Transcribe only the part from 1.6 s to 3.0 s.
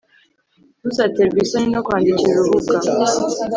no kwandira urubuga